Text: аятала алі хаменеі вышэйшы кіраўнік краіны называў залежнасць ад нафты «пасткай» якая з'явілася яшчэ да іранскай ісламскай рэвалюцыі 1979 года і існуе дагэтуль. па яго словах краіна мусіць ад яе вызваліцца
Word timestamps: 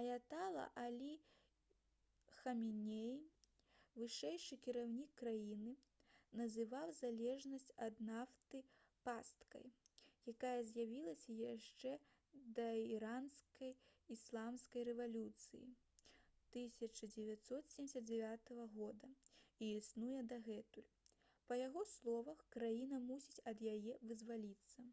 аятала 0.00 0.64
алі 0.80 1.12
хаменеі 2.34 3.16
вышэйшы 4.02 4.58
кіраўнік 4.66 5.16
краіны 5.22 5.72
называў 6.40 6.92
залежнасць 6.98 7.66
ад 7.86 8.02
нафты 8.10 8.60
«пасткай» 9.08 9.66
якая 10.34 10.54
з'явілася 10.70 11.36
яшчэ 11.40 11.96
да 12.60 12.68
іранскай 12.98 13.74
ісламскай 14.18 14.88
рэвалюцыі 14.92 15.64
1979 15.66 18.56
года 18.78 19.12
і 19.64 19.74
існуе 19.82 20.22
дагэтуль. 20.34 20.90
па 21.50 21.62
яго 21.66 21.84
словах 21.98 22.48
краіна 22.58 23.02
мусіць 23.10 23.44
ад 23.54 23.68
яе 23.74 24.00
вызваліцца 24.12 24.88